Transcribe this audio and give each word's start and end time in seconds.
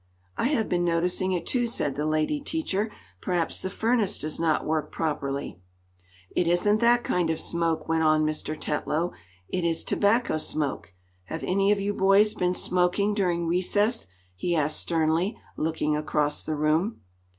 "I 0.35 0.45
have 0.45 0.67
been 0.67 0.83
noticing 0.83 1.31
it, 1.31 1.45
too," 1.45 1.67
said 1.67 1.95
the 1.95 2.07
lady 2.07 2.39
teacher. 2.39 2.91
"Perhaps 3.21 3.61
the 3.61 3.69
furnace 3.69 4.17
does 4.17 4.39
not 4.39 4.65
work 4.65 4.91
properly." 4.91 5.61
"It 6.35 6.47
isn't 6.47 6.79
that 6.79 7.03
kind 7.03 7.29
of 7.29 7.39
smoke," 7.39 7.87
went 7.87 8.01
on 8.01 8.25
Mr. 8.25 8.59
Tetlow. 8.59 9.13
"It 9.47 9.63
is 9.63 9.83
tobacco 9.83 10.39
smoke. 10.39 10.95
Have 11.25 11.43
any 11.43 11.71
of 11.71 11.79
you 11.79 11.93
boys 11.93 12.33
been 12.33 12.55
smoking 12.55 13.13
during 13.13 13.45
recess?" 13.45 14.07
he 14.35 14.55
asked 14.55 14.79
sternly, 14.79 15.37
looking 15.55 15.95
across 15.95 16.41
the 16.41 16.55
room. 16.55 17.01